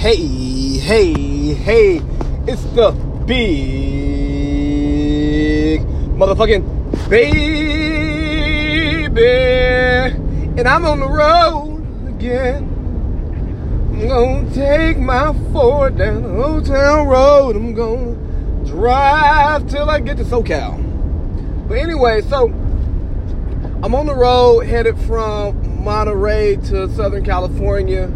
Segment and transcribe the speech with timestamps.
[0.00, 0.16] Hey,
[0.78, 1.12] hey,
[1.52, 2.00] hey,
[2.46, 2.92] it's the
[3.26, 3.36] big
[6.16, 6.64] motherfucking
[7.10, 7.52] baby.
[10.58, 12.64] And I'm on the road again.
[13.92, 17.56] I'm gonna take my Ford down the Old Town Road.
[17.56, 18.14] I'm gonna
[18.64, 20.78] drive till I get to SoCal.
[21.68, 22.46] But anyway, so
[23.82, 28.10] I'm on the road headed from Monterey to Southern California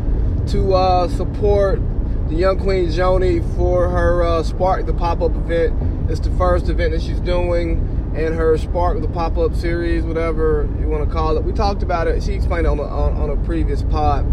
[0.48, 1.80] to uh, support
[2.28, 6.10] the young Queen Joni for her uh, Spark the Pop Up event.
[6.10, 10.68] It's the first event that she's doing, and her Spark the Pop Up series, whatever
[10.80, 11.44] you want to call it.
[11.44, 12.22] We talked about it.
[12.22, 14.24] She explained it on a, on, on a previous pod,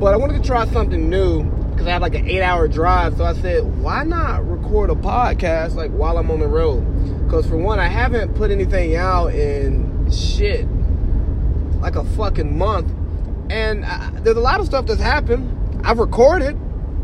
[0.00, 3.16] but I wanted to try something new because I had like an eight-hour drive.
[3.16, 6.80] So I said, why not record a podcast like while I'm on the road?
[7.24, 10.66] Because for one, I haven't put anything out in shit
[11.80, 12.90] like a fucking month
[13.50, 15.80] and I, there's a lot of stuff that's happened.
[15.84, 16.58] I've recorded.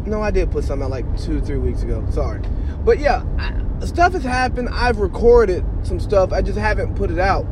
[0.07, 2.05] No, I did put something out like two, three weeks ago.
[2.11, 2.41] Sorry.
[2.85, 4.69] But yeah, I, stuff has happened.
[4.71, 6.33] I've recorded some stuff.
[6.33, 7.47] I just haven't put it out.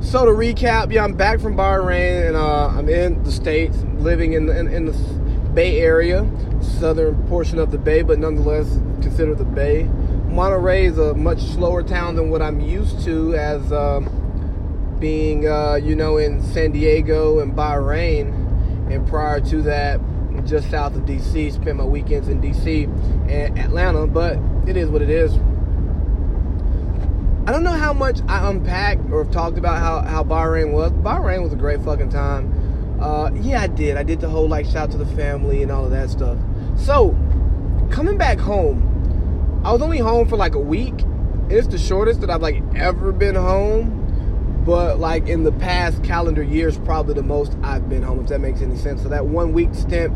[0.00, 4.34] So to recap, yeah, I'm back from Bahrain and uh, I'm in the States, living
[4.34, 4.92] in the, in, in, the
[5.54, 6.28] Bay Area,
[6.60, 8.68] southern portion of the Bay, but nonetheless
[9.00, 9.84] considered the Bay.
[10.28, 13.72] Monterey is a much slower town than what I'm used to as.
[13.72, 14.25] Um,
[15.00, 18.28] being, uh, you know, in San Diego and Bahrain,
[18.90, 20.00] and prior to that,
[20.44, 21.52] just south of DC.
[21.52, 22.84] Spent my weekends in DC
[23.30, 25.32] and Atlanta, but it is what it is.
[27.46, 30.90] I don't know how much I unpacked or talked about how, how Bahrain was.
[30.92, 32.52] Bahrain was a great fucking time.
[33.00, 33.96] Uh, yeah, I did.
[33.96, 36.38] I did the whole like shout to the family and all of that stuff.
[36.76, 37.10] So,
[37.90, 41.04] coming back home, I was only home for like a week.
[41.48, 44.05] It's the shortest that I've like ever been home
[44.66, 48.40] but like in the past calendar years, probably the most I've been home, if that
[48.40, 49.00] makes any sense.
[49.00, 50.12] So that one week stint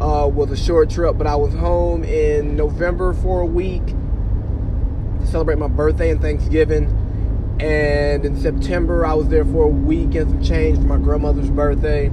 [0.00, 5.26] uh, was a short trip, but I was home in November for a week to
[5.26, 6.86] celebrate my birthday and Thanksgiving.
[7.60, 11.50] And in September, I was there for a week and some change for my grandmother's
[11.50, 12.06] birthday.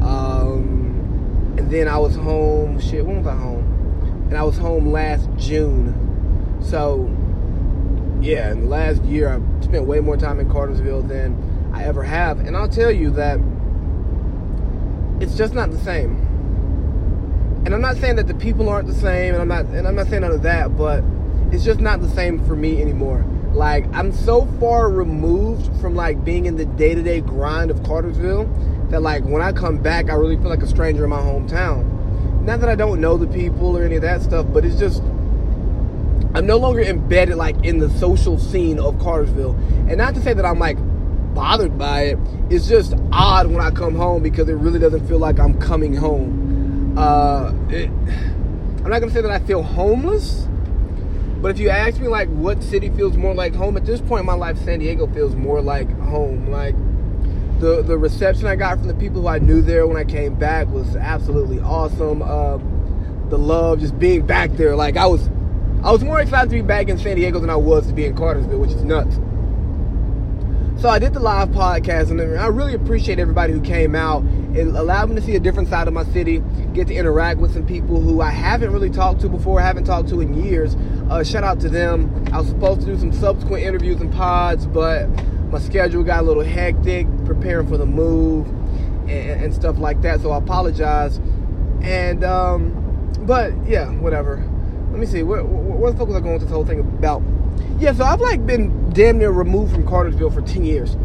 [0.00, 4.26] Um, and then I was home, shit, when was I home?
[4.28, 6.58] And I was home last June.
[6.62, 7.04] So
[8.20, 12.02] yeah, in the last year, I've spent way more time in Cartersville than I ever
[12.02, 12.40] have.
[12.40, 13.38] And I'll tell you that
[15.20, 16.26] it's just not the same.
[17.64, 19.94] And I'm not saying that the people aren't the same, and I'm not and I'm
[19.94, 21.04] not saying none of that, but
[21.52, 23.24] it's just not the same for me anymore.
[23.52, 28.46] Like I'm so far removed from like being in the day-to-day grind of Cartersville
[28.90, 31.98] that like when I come back I really feel like a stranger in my hometown.
[32.42, 35.02] Not that I don't know the people or any of that stuff, but it's just
[36.34, 39.54] I'm no longer embedded like in the social scene of Cartersville.
[39.88, 40.76] And not to say that I'm like
[41.34, 42.18] bothered by it.
[42.50, 45.94] It's just odd when I come home because it really doesn't feel like I'm coming
[45.94, 46.96] home.
[46.96, 50.46] Uh, it, I'm not gonna say that I feel homeless,
[51.40, 54.20] but if you ask me like what city feels more like home at this point
[54.20, 56.50] in my life, San Diego feels more like home.
[56.50, 56.74] Like
[57.60, 60.34] the the reception I got from the people who I knew there when I came
[60.34, 62.22] back was absolutely awesome.
[62.22, 62.58] Uh,
[63.28, 65.28] the love, just being back there, like I was
[65.82, 68.04] I was more excited to be back in San Diego than I was to be
[68.04, 69.18] in Cartersville, which is nuts.
[70.78, 74.22] So I did the live podcast, and I really appreciate everybody who came out.
[74.54, 76.42] It allowed me to see a different side of my city,
[76.74, 80.10] get to interact with some people who I haven't really talked to before, haven't talked
[80.10, 80.76] to in years.
[81.08, 82.26] Uh, shout out to them.
[82.30, 85.06] I was supposed to do some subsequent interviews and pods, but
[85.50, 88.46] my schedule got a little hectic, preparing for the move
[89.08, 90.20] and, and stuff like that.
[90.20, 91.16] So I apologize.
[91.80, 94.46] And um, but yeah, whatever
[94.90, 97.22] let me see, where, where the fuck was I going with this whole thing about?
[97.78, 100.96] Yeah, so I've like been damn near removed from Cartersville for 10 years.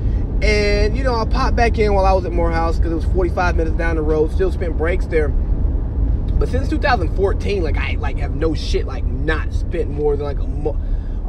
[0.41, 3.05] And, you know, I popped back in while I was at Morehouse because it was
[3.05, 5.29] 45 minutes down the road, still spent breaks there.
[5.29, 10.39] But since 2014, like, I like have no shit, like, not spent more than like
[10.39, 10.77] a, mo-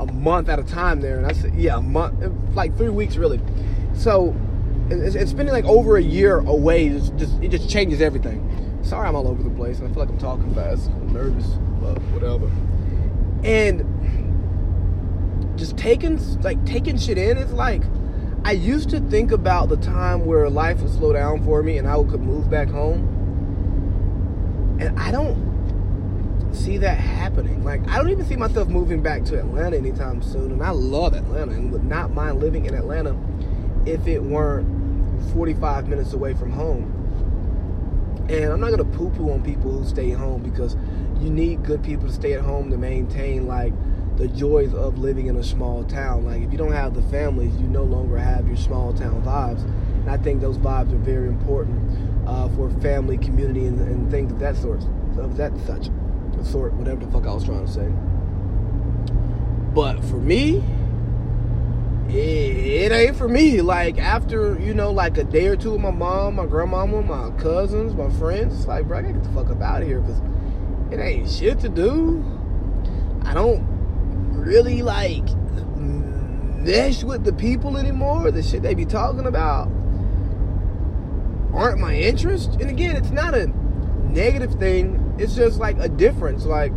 [0.00, 1.18] a month at a time there.
[1.18, 2.14] And I said, yeah, a month,
[2.54, 3.40] like three weeks really.
[3.94, 4.34] So,
[4.90, 6.88] it's, it's spending like over a year away.
[6.88, 8.42] Just, just, it just changes everything.
[8.82, 9.78] Sorry, I'm all over the place.
[9.78, 10.90] and I feel like I'm talking fast.
[10.90, 11.58] I'm nervous,
[11.94, 12.50] whatever.
[13.44, 13.84] And
[15.56, 17.36] just taking like taking shit in.
[17.36, 17.82] is like
[18.44, 21.88] I used to think about the time where life would slow down for me and
[21.88, 23.14] I could move back home.
[24.80, 27.64] And I don't see that happening.
[27.64, 30.52] Like I don't even see myself moving back to Atlanta anytime soon.
[30.52, 33.16] And I love Atlanta and would not mind living in Atlanta
[33.84, 34.68] if it weren't
[35.32, 36.95] 45 minutes away from home.
[38.28, 40.76] And I'm not gonna poo poo on people who stay home because
[41.20, 43.72] you need good people to stay at home to maintain like
[44.16, 46.24] the joys of living in a small town.
[46.24, 49.62] Like if you don't have the families, you no longer have your small town vibes.
[49.62, 52.16] And I think those vibes are very important.
[52.26, 54.82] uh, for family, community, and, and, things of that sort,
[55.18, 55.88] of that such
[56.44, 57.88] sort, whatever the fuck I was trying to say.
[59.72, 60.62] But for me,
[62.08, 63.60] it, it, ain't for me.
[63.60, 67.30] Like after you know, like a day or two with my mom, my grandmama, my
[67.38, 70.20] cousins, my friends, like bro, I gotta get the fuck up out of here because
[70.90, 72.24] it ain't shit to do.
[73.22, 73.64] I don't
[74.30, 75.28] really like
[75.76, 78.30] mesh with the people anymore.
[78.30, 79.68] The shit they be talking about
[81.52, 82.52] aren't my interest.
[82.60, 83.46] And again, it's not a
[84.10, 85.14] negative thing.
[85.18, 86.44] It's just like a difference.
[86.44, 86.72] Like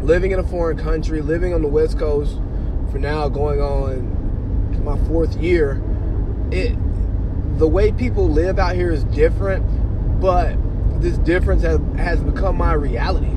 [0.00, 2.40] living in a foreign country, living on the West Coast
[2.96, 5.82] for now, going on my fourth year.
[6.50, 6.74] It
[7.58, 9.64] the way people live out here is different,
[10.18, 10.56] but
[11.00, 13.32] this difference has, has become my reality.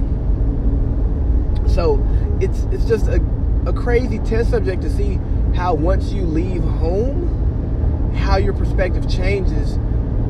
[1.73, 2.05] So
[2.39, 3.21] it's it's just a,
[3.65, 5.19] a crazy test subject to see
[5.55, 9.73] how once you leave home, how your perspective changes.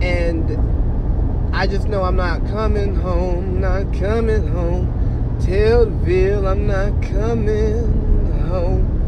[0.01, 5.37] And I just know I'm not coming home, not coming home.
[5.39, 8.98] Tell the I'm not coming home.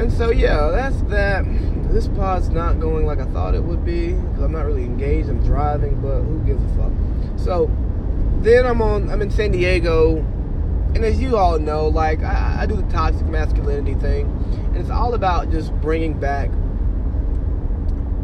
[0.00, 1.44] And so yeah, that's that.
[1.92, 5.28] This pod's not going like I thought it would be because I'm not really engaged.
[5.28, 6.92] I'm driving, but who gives a fuck?
[7.36, 7.70] So
[8.38, 9.10] then I'm on.
[9.10, 10.16] I'm in San Diego,
[10.94, 14.26] and as you all know, like I, I do the toxic masculinity thing,
[14.68, 16.50] and it's all about just bringing back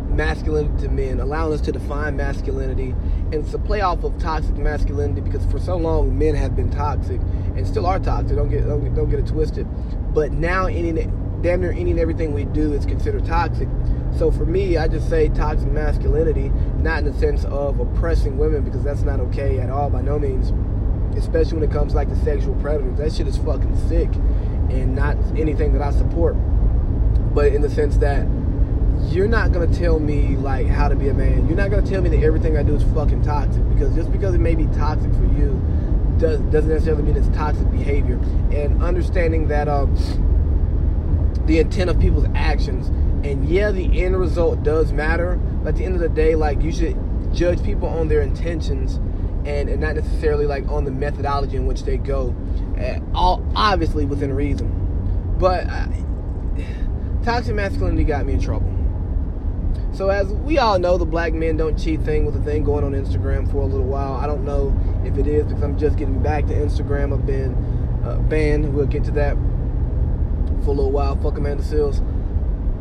[0.09, 2.95] masculinity to men, allowing us to define masculinity,
[3.33, 6.71] and it's a play off of toxic masculinity because for so long men have been
[6.71, 8.35] toxic and still are toxic.
[8.35, 9.67] Don't get don't get, don't get it twisted.
[10.15, 10.93] But now any
[11.43, 13.69] damn near any and everything we do is considered toxic.
[14.17, 16.49] So for me, I just say toxic masculinity,
[16.79, 20.19] not in the sense of oppressing women because that's not okay at all by no
[20.19, 20.53] means.
[21.17, 22.99] Especially when it comes like the sexual predators.
[22.99, 24.15] That shit is fucking sick
[24.71, 26.35] and not anything that I support.
[27.35, 28.27] But in the sense that
[29.13, 31.47] you're not gonna tell me like how to be a man.
[31.47, 34.35] You're not gonna tell me that everything I do is fucking toxic because just because
[34.35, 35.61] it may be toxic for you
[36.19, 38.19] does doesn't necessarily mean it's toxic behavior.
[38.51, 39.95] And understanding that um
[41.47, 42.89] the intent of people's actions.
[43.27, 46.63] And yeah, the end result does matter, but at the end of the day, like
[46.63, 46.97] you should
[47.35, 48.97] judge people on their intentions
[49.47, 52.35] and, and not necessarily like on the methodology in which they go.
[52.79, 55.35] Uh, all obviously within reason.
[55.39, 55.87] But uh,
[57.25, 58.73] toxic masculinity got me in trouble.
[59.93, 62.85] So as we all know, the black men don't cheat thing was a thing going
[62.85, 64.15] on Instagram for a little while.
[64.15, 67.15] I don't know if it is because I'm just getting back to Instagram.
[67.15, 67.55] I've been
[68.05, 68.75] uh, banned.
[68.75, 69.37] We'll get to that
[70.67, 71.17] for a little while.
[71.17, 72.01] Fuck Amanda Seales.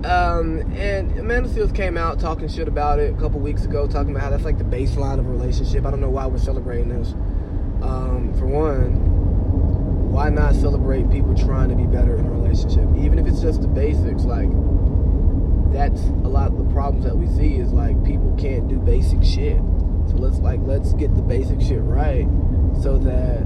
[0.06, 4.12] Um, and Amanda Seales came out talking shit about it a couple weeks ago, talking
[4.12, 5.86] about how that's like the baseline of a relationship.
[5.86, 7.14] I don't know why we're celebrating this.
[7.84, 13.20] Um, for one, why not celebrate people trying to be better in a relationship, even
[13.20, 14.24] if it's just the basics?
[14.24, 14.50] Like
[15.72, 19.24] that's a lot of the problems that we see is like people can't do basic
[19.24, 19.58] shit.
[20.10, 22.28] So let's like let's get the basic shit right,
[22.82, 23.42] so that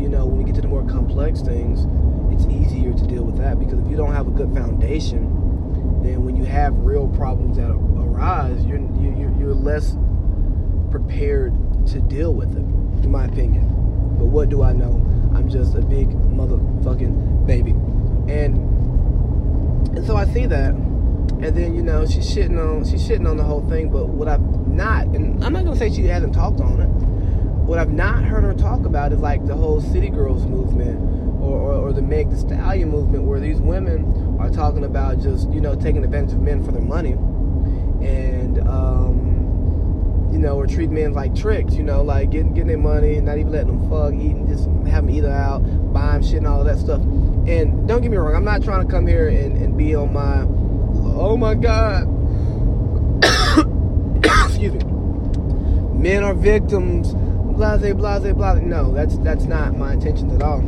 [0.00, 1.86] you know when we get to the more complex things
[2.32, 6.24] it's easier to deal with that because if you don't have a good foundation, then
[6.24, 9.96] when you have real problems that arise, you're you're, you're less
[10.90, 11.52] prepared
[11.88, 12.64] to deal with it,
[13.04, 13.68] in my opinion.
[14.18, 14.92] But what do I know?
[15.34, 17.72] I'm just a big motherfucking baby,
[18.30, 18.56] and
[19.96, 23.36] and so I see that, and then you know she's shitting on she's shitting on
[23.36, 23.90] the whole thing.
[23.90, 26.88] But what I've not, and I'm not gonna say she hasn't talked on it.
[27.66, 31.11] What I've not heard her talk about is like the whole City Girls movement
[31.42, 35.50] or, or, or, the Meg the Stallion movement, where these women are talking about just
[35.50, 39.32] you know taking advantage of men for their money, and um,
[40.32, 43.38] you know, or treat men like tricks, you know, like getting getting their money, not
[43.38, 45.58] even letting them fuck, eating, just have them eat out,
[45.92, 47.00] buy them shit and all of that stuff.
[47.00, 50.12] And don't get me wrong, I'm not trying to come here and, and be on
[50.12, 50.42] my,
[51.16, 52.08] oh my god,
[54.46, 54.84] excuse me,
[55.92, 58.62] men are victims, blase, blase, blase.
[58.62, 60.62] No, that's that's not my intentions at all.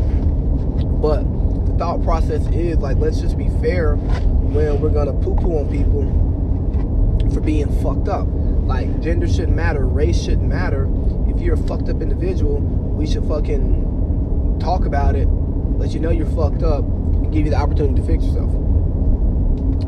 [1.01, 1.23] But
[1.67, 5.71] the thought process is like, let's just be fair when we're gonna poo poo on
[5.71, 6.03] people
[7.33, 8.27] for being fucked up.
[8.31, 10.89] Like, gender shouldn't matter, race shouldn't matter.
[11.29, 16.11] If you're a fucked up individual, we should fucking talk about it, let you know
[16.11, 18.51] you're fucked up, and give you the opportunity to fix yourself.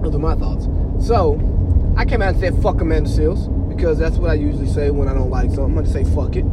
[0.03, 0.69] Those are my thoughts.
[1.07, 1.41] So,
[1.97, 5.09] I came out and said fuck Amanda Seales because that's what I usually say when
[5.09, 5.65] I don't like something.
[5.65, 6.45] I'm gonna say fuck it.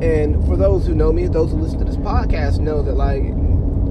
[0.00, 3.22] And for those who know me, those who listen to this podcast know that like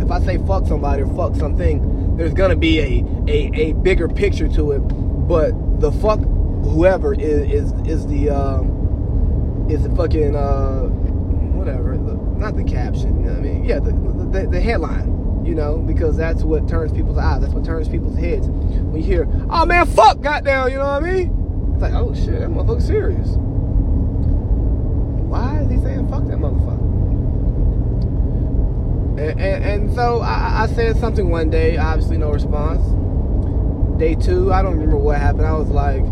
[0.07, 4.07] if I say fuck somebody or fuck something, there's gonna be a a, a bigger
[4.07, 4.79] picture to it.
[4.79, 12.13] But the fuck whoever is is is the um, is the fucking uh, whatever, the,
[12.39, 13.21] not the caption.
[13.21, 15.43] You know I mean, yeah, the, the the headline.
[15.45, 17.41] You know, because that's what turns people's eyes.
[17.41, 18.47] That's what turns people's heads.
[18.47, 21.71] When you hear, "Oh man, fuck, goddamn," you know what I mean?
[21.73, 23.29] It's like, oh shit, that motherfucker's serious.
[25.27, 26.76] Why is he saying fuck that motherfucker?
[29.17, 32.83] And, and, so I, I said something one day, obviously no response.
[33.97, 35.47] Day two, I don't remember what happened.
[35.47, 36.05] I was like,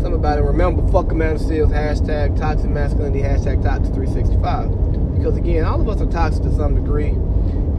[0.00, 0.42] something about it.
[0.42, 5.16] Remember, fuck Amanda Seales, hashtag toxic masculinity, hashtag toxic 365.
[5.18, 7.10] Because again, all of us are toxic to some degree.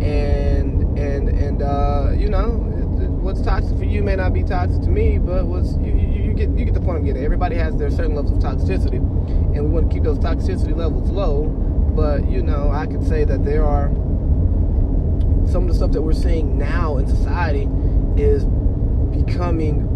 [0.05, 2.51] And, and, and, uh, you know,
[3.21, 6.33] what's toxic for you may not be toxic to me, but what's, you, you, you
[6.33, 7.23] get, you get the point I'm getting.
[7.23, 8.97] Everybody has their certain levels of toxicity.
[8.97, 11.45] And we want to keep those toxicity levels low.
[11.95, 13.89] But, you know, I could say that there are
[15.49, 17.67] some of the stuff that we're seeing now in society
[18.21, 18.45] is
[19.25, 19.87] becoming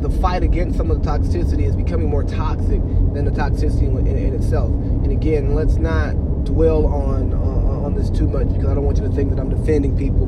[0.00, 2.80] the fight against some of the toxicity is becoming more toxic
[3.12, 4.70] than the toxicity in, in, in itself.
[4.70, 6.12] And again, let's not
[6.44, 9.38] dwell on uh, on this too much because I don't want you to think that
[9.38, 10.26] I'm defending people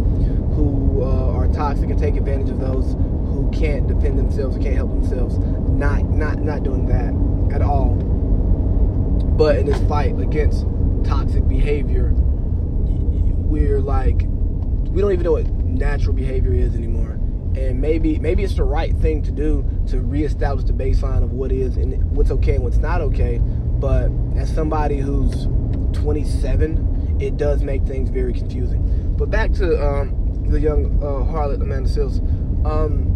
[0.55, 4.77] who uh, are toxic and take advantage of those who can't defend themselves or can't
[4.77, 5.39] help themselves.
[5.39, 7.95] Not not not doing that at all.
[9.37, 10.67] But in this fight against
[11.05, 14.27] toxic behavior, we're like
[14.93, 17.19] we don't even know what natural behavior is anymore
[17.57, 21.53] and maybe maybe it's the right thing to do to reestablish the baseline of what
[21.53, 23.39] is and what's okay and what's not okay.
[23.39, 25.47] But as somebody who's
[25.93, 29.15] 27, it does make things very confusing.
[29.19, 32.21] But back to um, the young uh, harlot Amanda Seales.
[32.67, 33.11] Um,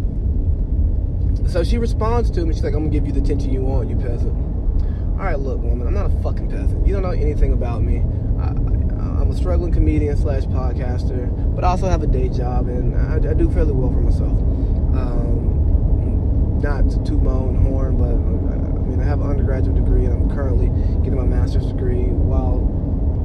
[1.47, 2.53] so she responds to me.
[2.53, 4.33] She's like, "I'm gonna give you the attention you want, you peasant."
[5.17, 6.85] All right, look, woman, I'm not a fucking peasant.
[6.85, 8.03] You don't know anything about me.
[9.19, 13.31] I'm a struggling comedian slash podcaster, but I also have a day job, and I,
[13.31, 14.37] I do fairly well for myself.
[14.93, 20.05] Um, not to toot my own horn, but I mean, I have an undergraduate degree,
[20.05, 20.67] and I'm currently
[21.03, 22.59] getting my master's degree while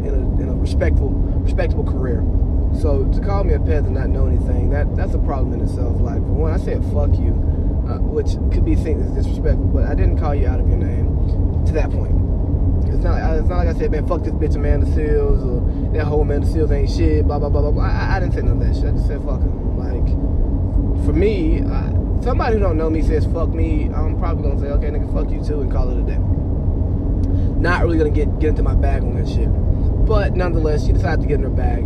[0.05, 2.25] in a, in a respectful, respectable career.
[2.81, 5.61] So to call me a peasant and not know anything, that that's a problem in
[5.61, 6.01] itself.
[6.01, 7.37] Like for one, I said fuck you,
[7.87, 10.79] uh, which could be seen as disrespectful, but I didn't call you out of your
[10.79, 12.22] name to that point.
[12.93, 15.93] It's not, like, it's not like I said, man, fuck this bitch Amanda Seales or
[15.93, 17.85] that whole Amanda Seales ain't shit, blah, blah, blah, blah, blah.
[17.85, 18.87] I, I didn't say none of that shit.
[18.87, 19.79] I just said fuck him.
[19.79, 20.07] Like,
[21.05, 21.91] for me, I,
[22.23, 25.31] somebody who don't know me says fuck me, I'm probably gonna say, okay, nigga, fuck
[25.31, 26.19] you too, and call it a day.
[27.61, 29.49] Not really gonna get, get into my bag on that shit.
[30.07, 31.85] But nonetheless, she decided to get in her bag.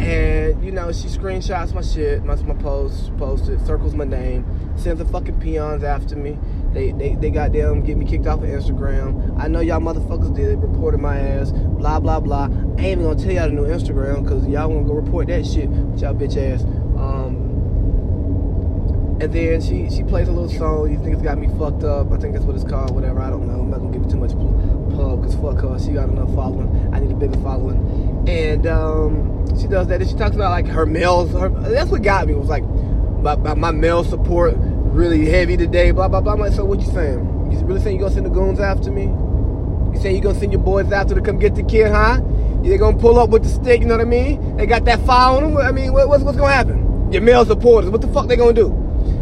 [0.00, 4.44] And, you know, she screenshots my shit, my, my post, posted, circles my name,
[4.76, 6.38] sends the fucking peons after me.
[6.72, 9.38] They, they, they goddamn get me kicked off of Instagram.
[9.38, 12.44] I know y'all motherfuckers did, reported my ass, blah, blah, blah.
[12.44, 15.44] I ain't even gonna tell y'all the new Instagram, because y'all wanna go report that
[15.46, 16.62] shit with y'all bitch ass.
[16.98, 17.50] Um,
[19.20, 22.10] and then she, she plays a little song, you think it's got me fucked up.
[22.10, 23.60] I think that's what it's called, whatever, I don't know.
[23.60, 24.32] I'm not gonna give it too much
[24.96, 26.92] pub, because fuck her, she got enough following.
[26.94, 28.24] I need a bigger following.
[28.28, 30.00] And, um, she does that.
[30.00, 31.30] And she talks about like her males.
[31.32, 32.34] Her, that's what got me.
[32.34, 34.56] Was like my, my, my male support
[34.92, 35.90] really heavy today.
[35.90, 36.34] Blah blah blah.
[36.34, 37.50] I'm like, so what you saying?
[37.50, 39.04] You really saying you gonna send the goons after me?
[39.04, 42.20] You saying you gonna send your boys after to come get the kid, huh?
[42.62, 43.80] They gonna pull up with the stick.
[43.80, 44.56] You know what I mean?
[44.56, 45.56] They got that fire on them.
[45.56, 47.10] I mean, what, what's what's gonna happen?
[47.12, 47.90] Your male supporters.
[47.90, 48.68] What the fuck they gonna do?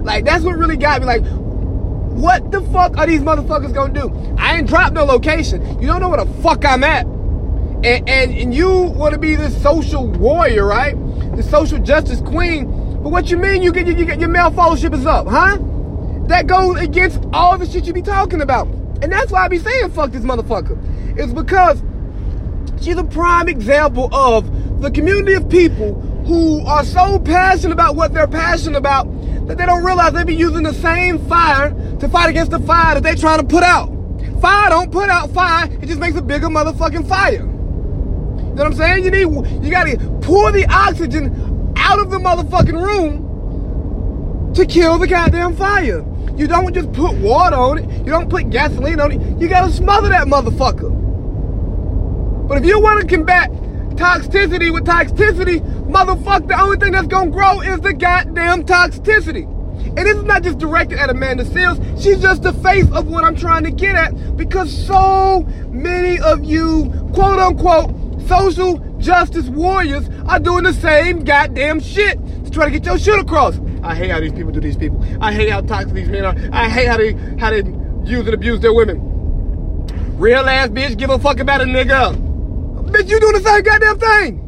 [0.03, 1.07] Like that's what really got me.
[1.07, 1.25] Like.
[2.11, 4.37] What the fuck are these motherfuckers gonna do?
[4.37, 5.81] I ain't dropped no location.
[5.81, 7.07] You don't know where the fuck I'm at
[7.83, 10.95] and, and, and you want to be this social warrior, right?
[11.35, 12.69] The social justice queen.
[13.03, 15.59] But what you mean you get you get your male followership is up, huh?
[16.27, 18.69] That goes against all the shit you be talking about.
[19.03, 20.79] And that's why I be saying fuck this motherfucker.
[21.19, 21.83] It's because
[22.83, 25.95] she's a prime example of the community of people
[26.27, 29.05] who are so passionate about what they're passionate about
[29.47, 32.95] that they don't realize they be using the same fire to fight against the fire
[32.95, 33.89] that they trying to put out.
[34.43, 37.33] Fire don't put out fire, it just makes a bigger motherfucking fire.
[37.33, 39.05] You know what I'm saying?
[39.05, 41.50] You need you gotta pour the oxygen
[41.91, 46.05] out of the motherfucking room to kill the goddamn fire.
[46.37, 47.91] You don't just put water on it.
[48.07, 49.41] You don't put gasoline on it.
[49.41, 50.89] You gotta smother that motherfucker.
[52.47, 53.51] But if you want to combat
[53.97, 55.59] toxicity with toxicity,
[55.91, 59.49] motherfucker, the only thing that's gonna grow is the goddamn toxicity.
[59.85, 61.81] And this is not just directed at Amanda Seales.
[62.01, 66.45] She's just the face of what I'm trying to get at because so many of
[66.45, 67.91] you, quote unquote,
[68.29, 73.19] social justice warriors are doing the same goddamn shit to try to get your shit
[73.19, 73.59] across.
[73.83, 75.05] I hate how these people do these people.
[75.21, 76.35] I hate how toxic these men are.
[76.53, 77.63] I hate how they how they
[78.05, 78.99] use and abuse their women.
[80.19, 82.15] Real ass bitch, give a fuck about a nigga.
[82.91, 84.47] Bitch, you doing the same goddamn thing.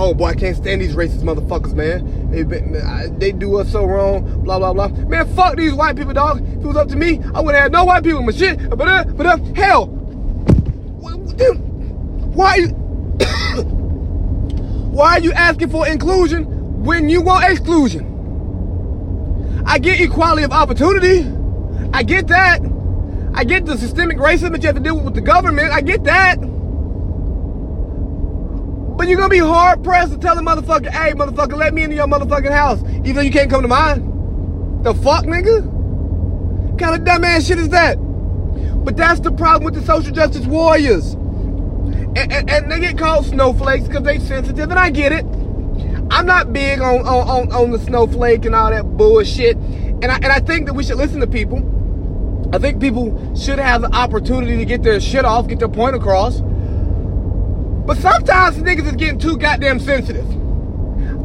[0.00, 2.30] Oh boy, I can't stand these racist motherfuckers, man.
[2.30, 2.42] They,
[3.18, 4.88] they do us so wrong, blah blah blah.
[4.88, 6.40] Man, fuck these white people, dog.
[6.40, 8.32] If it was up to me, I would have had no white people in my
[8.32, 8.70] shit.
[8.70, 9.86] But uh, but uh, hell,
[11.36, 11.58] dude,
[12.34, 12.68] why are you
[14.90, 18.14] why are you asking for inclusion when you want exclusion?
[19.66, 21.30] I get equality of opportunity.
[21.92, 22.60] I get that.
[23.34, 25.72] I get the systemic racism that you have to deal with with the government.
[25.72, 26.40] I get that.
[28.96, 31.94] But you're gonna be hard pressed to tell a motherfucker, hey, motherfucker, let me into
[31.94, 34.82] your motherfucking house, even though you can't come to mine.
[34.82, 35.64] The fuck, nigga?
[35.64, 37.98] What kind of dumbass shit is that?
[38.88, 41.12] But that's the problem with the social justice warriors.
[41.12, 45.26] And, and, and they get called snowflakes because they sensitive, and I get it.
[46.10, 49.58] I'm not big on, on, on, the snowflake and all that bullshit.
[49.58, 51.58] And I, and I think that we should listen to people.
[52.50, 55.94] I think people should have the opportunity to get their shit off, get their point
[55.94, 56.40] across.
[56.40, 60.26] But sometimes niggas is getting too goddamn sensitive.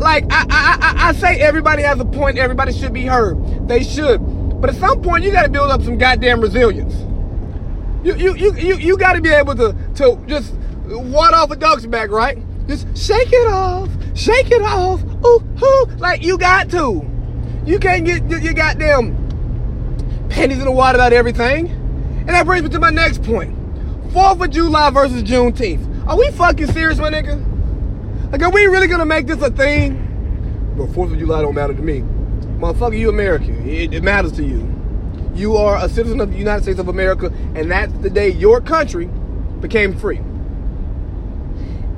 [0.02, 3.70] Like I, I, I, I say everybody has a point, everybody should be heard.
[3.70, 4.20] They should.
[4.60, 6.94] But at some point you gotta build up some goddamn resilience.
[8.04, 10.54] You you you you, you gotta be able to to just
[10.86, 12.38] ward off a duck's back, right?
[12.68, 15.04] Just shake it off, shake it off.
[15.26, 17.10] Ooh, ooh, like you got to.
[17.66, 19.16] You can't get your, goddamn
[20.30, 21.70] panties in the water about everything.
[21.70, 26.08] And that brings me to my next 4th of July versus Juneteenth.
[26.08, 27.42] Are we fucking serious, my nigga?
[28.32, 30.74] Like, are we really gonna make this a thing?
[30.78, 32.02] But 4th of July don't matter to me.
[32.60, 33.68] Motherfucker, you American.
[33.68, 34.73] It, it matters to you.
[35.36, 38.62] You are a citizen of the United States of America, and that's the day your
[38.62, 39.10] country
[39.60, 40.22] became free.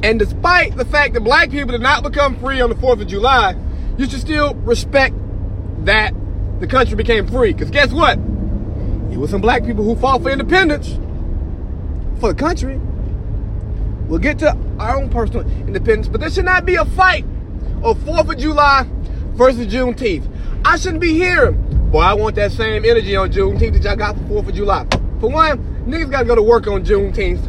[0.04, 3.08] And despite the fact that black people did not become free on the 4th of
[3.08, 3.56] July,
[3.98, 5.16] you should still respect
[5.86, 6.14] that
[6.60, 7.54] the country became free.
[7.54, 8.18] Because guess what?
[9.12, 11.00] It was some black people who fought for independence
[12.20, 12.80] for the country.
[14.08, 17.26] We'll get to our own personal independence, but there should not be a fight
[17.82, 18.86] of 4th of July
[19.34, 20.30] versus Juneteenth.
[20.64, 21.58] I shouldn't be here.
[21.96, 24.86] Boy, I want that same energy on Juneteenth that y'all got for 4th of July.
[25.22, 27.46] For one, niggas gotta go to work on Juneteenth.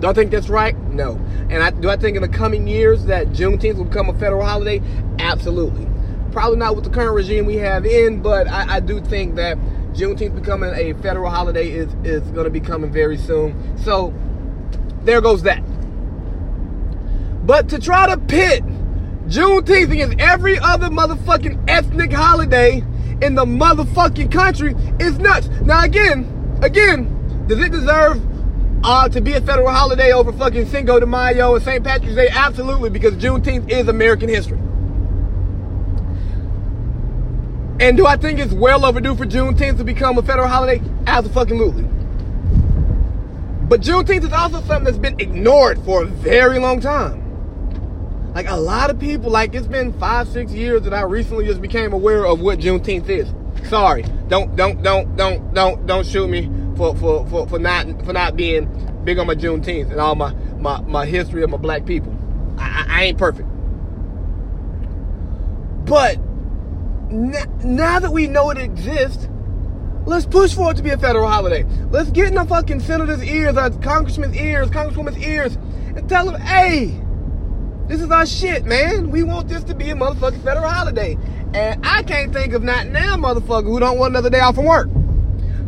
[0.00, 0.76] Do I think that's right?
[0.88, 1.12] No.
[1.50, 4.44] And I, do I think in the coming years that Juneteenth will become a federal
[4.44, 4.82] holiday?
[5.20, 5.86] Absolutely.
[6.32, 9.56] Probably not with the current regime we have in, but I, I do think that
[9.92, 13.78] Juneteenth becoming a federal holiday is, is going to be coming very soon.
[13.78, 14.12] So
[15.04, 15.62] there goes that.
[17.46, 18.64] But to try to pit
[19.30, 22.82] Juneteenth against every other motherfucking ethnic holiday
[23.22, 25.46] in the motherfucking country is nuts.
[25.62, 28.20] Now again, again, does it deserve
[28.82, 31.84] uh, to be a federal holiday over fucking Cinco de Mayo and St.
[31.84, 32.28] Patrick's Day?
[32.28, 34.58] Absolutely, because Juneteenth is American history.
[37.78, 40.82] And do I think it's well overdue for Juneteenth to become a federal holiday?
[41.06, 41.84] Absolutely.
[43.68, 47.19] But Juneteenth is also something that's been ignored for a very long time.
[48.34, 51.60] Like a lot of people, like it's been five, six years that I recently just
[51.60, 53.28] became aware of what Juneteenth is.
[53.68, 58.12] Sorry, don't, don't, don't, don't, don't, don't shoot me for, for, for, for not for
[58.12, 58.68] not being
[59.04, 62.16] big on my Juneteenth and all my my, my history of my black people.
[62.58, 63.48] I, I ain't perfect,
[65.84, 66.18] but
[67.10, 69.28] now that we know it exists,
[70.06, 71.64] let's push for it to be a federal holiday.
[71.90, 75.56] Let's get in the fucking senators' ears, uh, our congressmen's ears, congresswoman's ears,
[75.96, 77.00] and tell them, hey,
[77.90, 79.10] this is our shit, man.
[79.10, 81.18] We want this to be a motherfucking federal holiday.
[81.52, 84.66] And I can't think of not now motherfucker who don't want another day off from
[84.66, 84.88] work.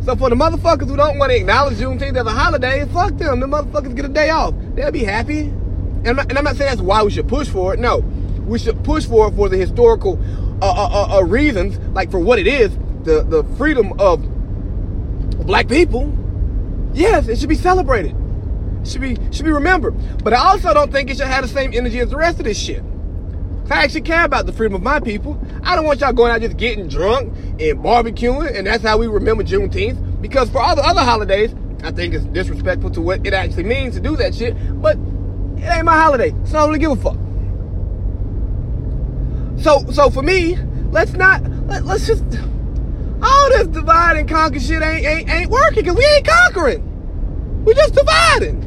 [0.05, 3.41] So for the motherfuckers who don't want to acknowledge Juneteenth as a holiday, fuck them.
[3.41, 4.53] The motherfuckers get a day off.
[4.73, 5.39] They'll be happy.
[5.41, 7.79] And I'm, not, and I'm not saying that's why we should push for it.
[7.81, 10.17] No, we should push for it for the historical
[10.61, 12.71] uh, uh, uh, uh, reasons, like for what it is,
[13.03, 14.21] the, the freedom of
[15.45, 16.17] black people.
[16.93, 18.15] Yes, it should be celebrated.
[18.85, 19.95] Should be should be remembered.
[20.23, 22.45] But I also don't think it should have the same energy as the rest of
[22.45, 22.83] this shit.
[23.69, 25.39] I actually care about the freedom of my people.
[25.63, 29.07] I don't want y'all going out just getting drunk and barbecuing, and that's how we
[29.07, 30.21] remember Juneteenth.
[30.21, 33.95] Because for all the other holidays, I think it's disrespectful to what it actually means
[33.95, 34.55] to do that shit.
[34.81, 34.97] But
[35.57, 37.17] it ain't my holiday, so I don't really give a fuck.
[39.63, 40.57] So so for me,
[40.91, 42.23] let's not let, us just
[43.21, 47.63] all this divide and conquer shit ain't ain't, ain't working because we ain't conquering.
[47.63, 48.62] We're just dividing.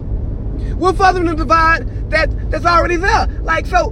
[0.76, 3.26] We're furthering the divide that that's already there.
[3.42, 3.90] Like so,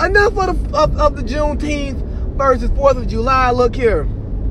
[0.00, 2.02] enough of the of, of the Juneteenth
[2.36, 3.50] versus Fourth of July.
[3.50, 4.08] Look here,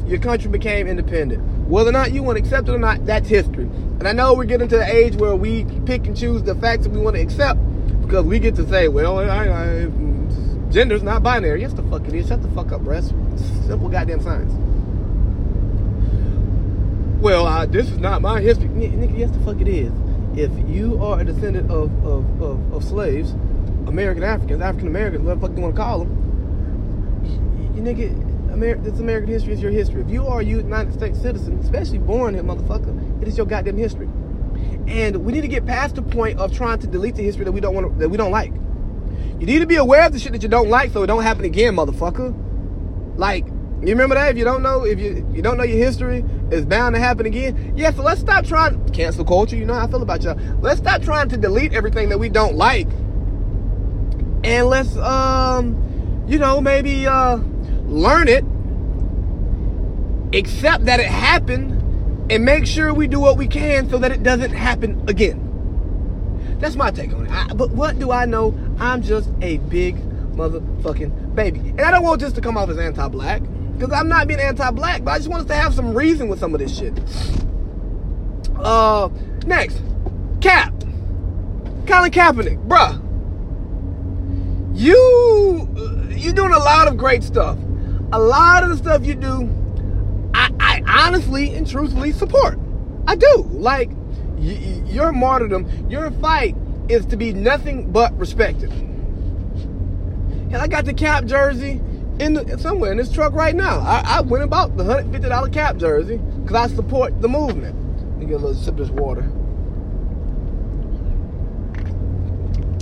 [0.07, 1.43] your country became independent.
[1.67, 3.65] Whether or not you want to accept it or not, that's history.
[3.65, 6.83] And I know we're getting to the age where we pick and choose the facts
[6.83, 7.59] that we want to accept
[8.01, 9.85] because we get to say, well, I, I,
[10.71, 11.61] gender's not binary.
[11.61, 12.27] Yes, the fuck it is.
[12.27, 13.09] Shut the fuck up, breast.
[13.65, 14.53] Simple goddamn science.
[17.21, 18.69] Well, this is not my history.
[18.69, 19.91] Nigga, yes, the fuck it is.
[20.37, 23.31] If you are a descendant of, of, of, of slaves,
[23.87, 28.83] American Africans, African Americans, whatever the fuck you want to call them, you, you nigga,
[28.83, 30.01] this American history is your history.
[30.01, 33.77] If you are a United States citizen, especially born here, motherfucker, it is your goddamn
[33.77, 34.07] history.
[34.87, 37.51] And we need to get past the point of trying to delete the history that
[37.51, 38.53] we don't want that we don't like.
[39.39, 41.23] You need to be aware of the shit that you don't like so it don't
[41.23, 42.33] happen again, motherfucker.
[43.17, 43.47] Like,
[43.81, 44.31] You remember that?
[44.31, 47.25] If you don't know, if you you don't know your history, it's bound to happen
[47.25, 47.73] again.
[47.75, 49.55] Yeah, so let's stop trying cancel culture.
[49.55, 50.39] You know how I feel about y'all.
[50.61, 52.87] Let's stop trying to delete everything that we don't like,
[54.43, 57.37] and let's um, you know, maybe uh,
[57.85, 58.45] learn it,
[60.37, 64.23] accept that it happened, and make sure we do what we can so that it
[64.23, 65.43] doesn't happen again.
[66.59, 67.31] That's my take on it.
[67.31, 68.57] I, but what do I know?
[68.79, 69.95] I'm just a big
[70.33, 73.41] motherfucking baby, and I don't want this to come off as anti-black.
[73.77, 76.39] Because I'm not being anti-black, but I just want us to have some reason with
[76.39, 76.93] some of this shit.
[78.57, 79.09] Uh,
[79.45, 79.81] next,
[80.41, 80.73] Cap.
[81.85, 83.03] Colin Kaepernick, bruh.
[84.75, 85.69] You,
[86.09, 87.57] you're doing a lot of great stuff.
[88.11, 89.49] A lot of the stuff you do,
[90.33, 92.57] I, I honestly and truthfully support.
[93.05, 93.47] I do.
[93.51, 93.89] Like,
[94.37, 96.55] y- your martyrdom, your fight
[96.89, 98.71] is to be nothing but respected.
[98.71, 101.81] And I got the Cap jersey
[102.19, 103.79] in the, somewhere in this truck right now.
[103.79, 107.29] I, I went and bought the hundred fifty dollar cap jersey because I support the
[107.29, 107.75] movement.
[108.11, 109.21] Let me get a little sip of this water.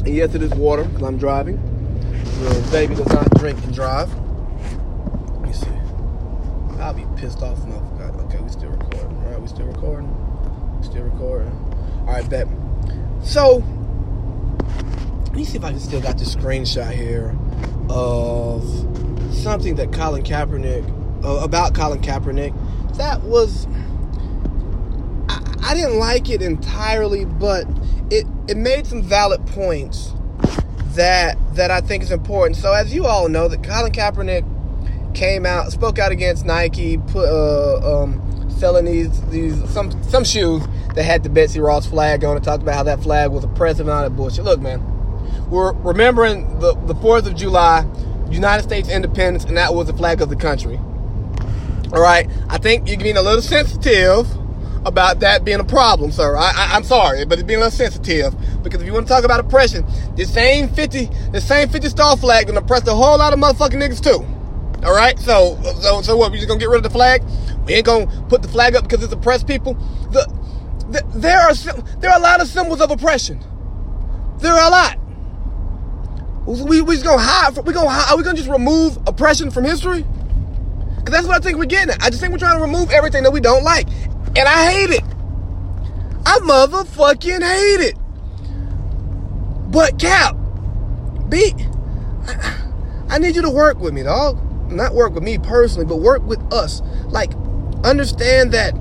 [0.06, 1.58] And yes, it is water because I'm driving.
[2.40, 4.14] The baby does not drink and drive.
[4.14, 5.68] Let me see.
[6.80, 8.16] I'll be pissed off if I forgot.
[8.26, 9.18] Okay, we still recording.
[9.18, 10.10] All right, we still recording.
[10.84, 11.52] Still recording.
[12.02, 12.48] All right, bet.
[13.24, 13.64] So,
[15.26, 17.36] let me see if I can still got the screenshot here
[17.90, 18.64] of
[19.42, 22.54] something that Colin Kaepernick uh, about Colin Kaepernick
[22.98, 23.68] that was
[25.28, 27.66] I, I, didn't like it entirely, but
[28.10, 30.14] it it made some valid points
[30.96, 32.58] that that I think is important.
[32.58, 37.28] So as you all know, that Colin Kaepernick came out, spoke out against Nike, put
[37.28, 42.38] uh, um, selling these these some some shoes that had the Betsy Ross flag on
[42.38, 42.44] it.
[42.44, 44.46] Talked about how that flag was oppressive and all that bullshit.
[44.46, 44.82] Look, man,
[45.50, 47.86] we're remembering the the Fourth of July
[48.30, 50.78] United States independence, and that was the flag of the country.
[51.94, 54.28] All right, I think you're being a little sensitive
[54.86, 56.36] about that being a problem, sir.
[56.38, 59.24] I, am sorry, but it's being a little sensitive because if you want to talk
[59.24, 59.86] about oppression,
[60.16, 63.82] the same 50, the same 50 star flag gonna oppress a whole lot of motherfucking
[63.82, 64.26] niggas too.
[64.86, 66.32] All right, so so so what?
[66.32, 67.24] We just gonna get rid of the flag?
[67.66, 69.74] We ain't gonna put the flag up because it's oppressed people.
[70.12, 70.26] The,
[70.90, 71.54] the there are
[72.00, 73.44] there are a lot of symbols of oppression.
[74.38, 75.00] There are a lot.
[76.46, 77.58] We we just gonna hide?
[77.66, 80.04] We gonna hide, are we gonna just remove oppression from history?
[80.04, 81.96] Cause that's what I think we're getting.
[82.02, 83.88] I just think we're trying to remove everything that we don't like,
[84.36, 85.04] and I hate it.
[86.26, 87.96] I motherfucking hate it.
[89.72, 90.36] But Cap,
[91.30, 91.54] be,
[92.28, 92.62] I,
[93.10, 94.42] I need you to work with me, dog.
[94.72, 96.82] Not work with me personally, but work with us.
[97.08, 97.34] Like,
[97.84, 98.74] understand that,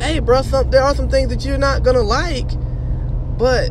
[0.00, 2.48] hey, bro, some, there are some things that you're not gonna like,
[3.38, 3.70] but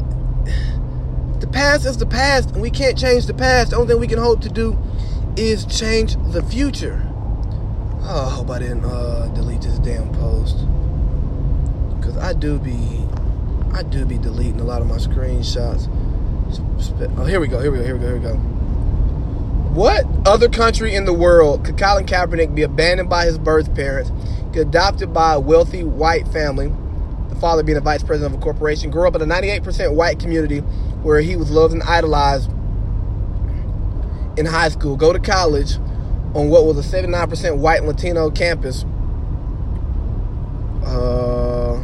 [1.39, 3.71] the past is the past, and we can't change the past.
[3.71, 4.77] The only thing we can hope to do
[5.35, 7.03] is change the future.
[8.01, 10.57] Oh, I hope I didn't uh, delete this damn post.
[11.97, 13.05] Because I do be,
[13.73, 15.89] I do be deleting a lot of my screenshots.
[17.17, 18.35] Oh, here we go, here we go, here we go, here we go.
[19.73, 24.11] What other country in the world could Colin Kaepernick be abandoned by his birth parents,
[24.51, 26.73] get adopted by a wealthy white family,
[27.37, 30.59] father being a vice president of a corporation, grew up in a 98% white community
[31.03, 32.49] where he was loved and idolized
[34.37, 35.77] in high school, go to college
[36.35, 38.83] on what was a 79% white Latino campus,
[40.85, 41.77] uh,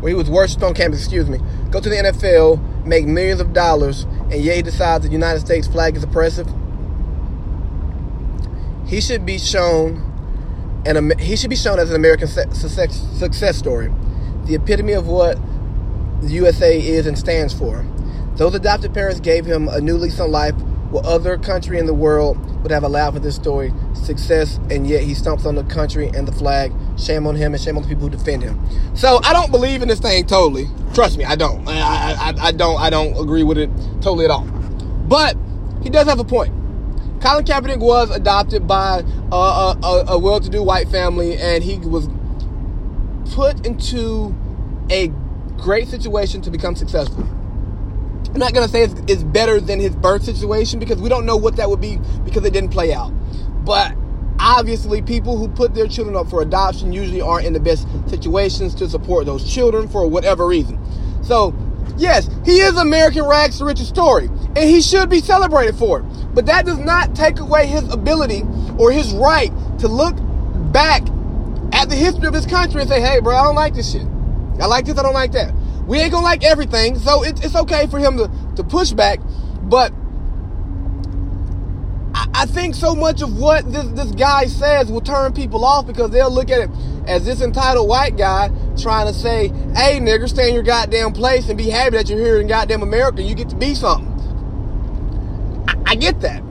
[0.00, 1.38] where he was worshipped on campus, excuse me,
[1.70, 5.66] go to the NFL, make millions of dollars, and yet he decides the United States
[5.68, 6.48] flag is oppressive.
[8.86, 10.02] He should be shown,
[10.86, 13.92] and he should be shown as an American success story,
[14.48, 15.38] the epitome of what
[16.22, 17.86] the USA is and stands for.
[18.36, 20.54] Those adopted parents gave him a new lease on life.
[20.90, 25.02] What other country in the world would have allowed for this story success, and yet
[25.02, 26.72] he stomps on the country and the flag.
[26.98, 28.58] Shame on him and shame on the people who defend him.
[28.96, 30.66] So I don't believe in this thing totally.
[30.94, 31.68] Trust me, I don't.
[31.68, 32.80] I, I, I don't.
[32.80, 33.68] I don't agree with it
[34.00, 34.46] totally at all.
[34.46, 35.36] But
[35.82, 36.54] he does have a point.
[37.20, 42.08] Colin Kaepernick was adopted by a, a, a well-to-do white family, and he was
[43.34, 44.34] put into
[44.90, 45.08] a
[45.58, 47.24] great situation to become successful.
[48.32, 51.36] I'm not gonna say it's, it's, better than his birth situation because we don't know
[51.36, 53.10] what that would be because it didn't play out.
[53.64, 53.94] But
[54.38, 58.74] obviously, people who put their children up for adoption usually aren't in the best situations
[58.76, 60.78] to support those children for whatever reason.
[61.22, 61.54] So,
[61.96, 66.04] yes, he is American rags to riches story, and he should be celebrated for it.
[66.34, 68.44] But that does not take away his ability
[68.78, 70.16] or his right to look
[70.72, 71.02] back
[71.72, 74.06] at the history of his country and say, "Hey, bro, I don't like this shit.
[74.60, 74.98] I like this.
[74.98, 75.52] I don't like that."
[75.86, 79.20] We ain't gonna like everything, so it, it's okay for him to, to push back,
[79.62, 79.90] but
[82.14, 85.86] I, I think so much of what this, this guy says will turn people off
[85.86, 86.70] because they'll look at it
[87.06, 91.48] as this entitled white guy trying to say, hey, nigger, stay in your goddamn place
[91.48, 93.22] and be happy that you're here in goddamn America.
[93.22, 94.08] You get to be something.
[95.68, 96.42] I, I get that.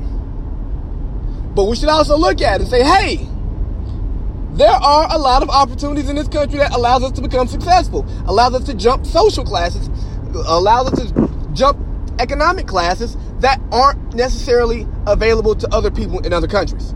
[1.54, 3.28] But we should also look at it and say, hey,
[4.58, 8.06] there are a lot of opportunities in this country that allows us to become successful,
[8.26, 9.88] allows us to jump social classes,
[10.48, 11.80] allows us to jump
[12.20, 16.94] economic classes that aren't necessarily available to other people in other countries.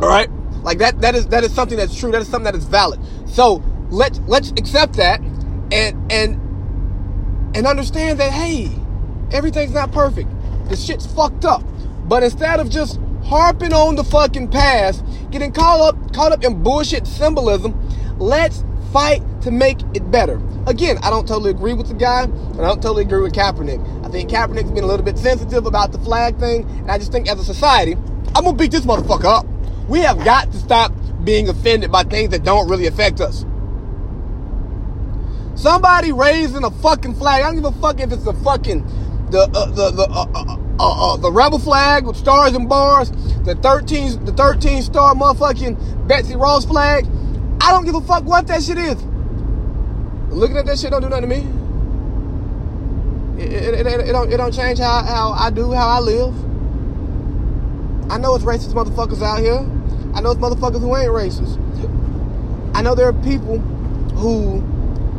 [0.00, 0.30] All right?
[0.62, 2.12] Like that that is that is something that's true.
[2.12, 3.00] That is something that is valid.
[3.26, 5.20] So, let's let's accept that
[5.72, 6.34] and and
[7.56, 8.70] and understand that hey,
[9.32, 10.28] everything's not perfect.
[10.68, 11.62] The shit's fucked up.
[12.04, 16.62] But instead of just harping on the fucking past, getting caught up caught up in
[16.62, 17.78] bullshit symbolism,
[18.18, 20.40] let's fight to make it better.
[20.66, 24.04] Again, I don't totally agree with the guy, and I don't totally agree with Kaepernick.
[24.04, 27.12] I think Kaepernick's been a little bit sensitive about the flag thing, and I just
[27.12, 27.94] think as a society,
[28.34, 29.46] I'm gonna beat this motherfucker up.
[29.88, 30.92] We have got to stop
[31.24, 33.44] being offended by things that don't really affect us.
[35.54, 37.42] Somebody raising a fucking flag.
[37.42, 38.84] I don't give a fuck if it's a fucking
[39.30, 43.10] the uh, the the uh, uh, uh, uh the rebel flag with stars and bars,
[43.44, 47.06] the 13 the 13 star motherfucking Betsy Ross flag.
[47.60, 49.02] I don't give a fuck what that shit is.
[50.30, 51.46] Looking at that shit don't do nothing to me.
[53.42, 56.34] It, it, it, it, don't it don't change how, how I do how I live.
[58.10, 59.66] I know it's racist motherfuckers out here.
[60.14, 61.56] I know it's motherfuckers who ain't racist.
[62.74, 63.58] I know there are people
[64.18, 64.60] who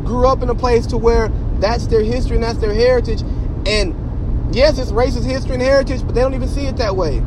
[0.04, 3.22] grew up in a place to where that's their history and that's their heritage.
[3.66, 3.94] And
[4.52, 7.20] yes, it's racist history and heritage, but they don't even see it that way.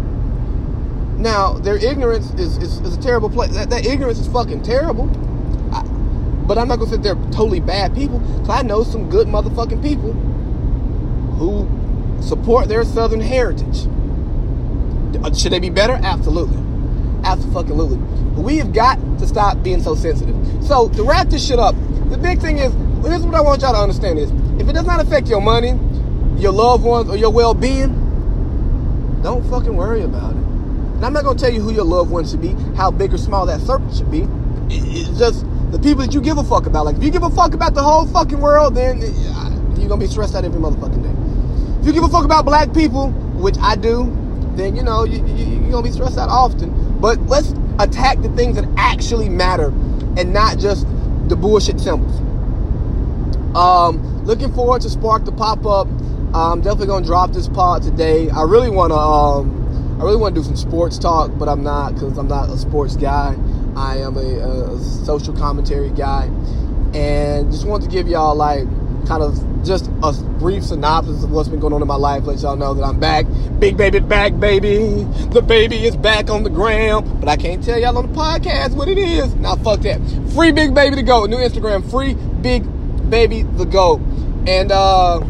[1.18, 3.52] Now, their ignorance is, is, is a terrible place.
[3.52, 5.08] That, that, ignorance is fucking terrible.
[5.72, 5.82] I,
[6.46, 8.18] but I'm not gonna say they're totally bad people.
[8.38, 10.12] Cause I know some good motherfucking people
[11.38, 11.68] who
[12.22, 13.86] support their southern heritage.
[15.22, 15.98] Uh, should they be better?
[16.02, 16.58] Absolutely.
[17.24, 17.98] Absolutely.
[18.42, 20.34] We have got to stop being so sensitive.
[20.64, 21.76] So to wrap this shit up,
[22.10, 22.72] the big thing is,
[23.06, 24.30] here's what I want y'all to understand is,
[24.60, 25.78] if it does not affect your money,
[26.42, 30.36] your loved ones, or your well-being, don't fucking worry about it.
[30.36, 33.18] And I'm not gonna tell you who your loved ones should be, how big or
[33.18, 34.26] small that circle should be.
[34.68, 36.84] It's just the people that you give a fuck about.
[36.84, 40.06] Like if you give a fuck about the whole fucking world, then you're gonna be
[40.06, 41.80] stressed out every motherfucking day.
[41.80, 44.10] If you give a fuck about black people, which I do,
[44.56, 47.00] then you know you, you, you're gonna be stressed out often.
[47.00, 49.68] But let's attack the things that actually matter
[50.16, 50.86] and not just
[51.28, 52.18] the bullshit symbols.
[53.56, 55.88] Um, looking forward to Spark to pop up.
[56.34, 58.30] I'm definitely gonna drop this pod today.
[58.30, 62.16] I really wanna um, I really wanna do some sports talk, but I'm not because
[62.16, 63.36] I'm not a sports guy.
[63.76, 66.24] I am a, a social commentary guy,
[66.94, 68.66] and just wanted to give y'all like
[69.06, 72.24] kind of just a brief synopsis of what's been going on in my life.
[72.24, 73.26] Let y'all know that I'm back.
[73.58, 75.04] Big baby back, baby.
[75.32, 77.20] The baby is back on the ground.
[77.20, 79.34] But I can't tell y'all on the podcast what it is.
[79.34, 80.00] Now fuck that.
[80.34, 81.26] Free big baby to go.
[81.26, 81.88] New Instagram.
[81.90, 82.64] Free big
[83.10, 84.00] baby the go.
[84.46, 85.20] And uh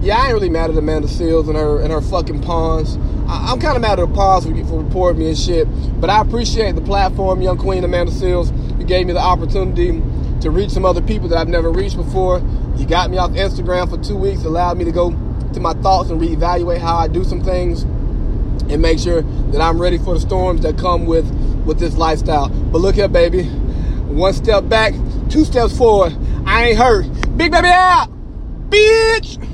[0.00, 2.96] yeah, I ain't really mad at Amanda Seales and her and her fucking pawns.
[3.28, 5.68] I, am kind of mad at her pawns for, for reporting me and shit.
[6.00, 8.50] But I appreciate the platform, young queen Amanda Seales.
[8.78, 10.02] You gave me the opportunity
[10.40, 12.42] to reach some other people that I've never reached before.
[12.76, 15.10] You got me off Instagram for two weeks, allowed me to go
[15.52, 19.80] to my thoughts and reevaluate how I do some things and make sure that I'm
[19.80, 21.30] ready for the storms that come with
[21.66, 22.48] with this lifestyle.
[22.48, 23.44] But look here, baby.
[23.44, 24.94] One step back,
[25.28, 26.16] two steps forward.
[26.46, 27.04] I ain't hurt.
[27.36, 28.08] Big baby out,
[28.70, 29.49] bitch.